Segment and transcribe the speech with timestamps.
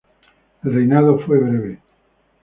[0.63, 1.79] El reinado fue breve.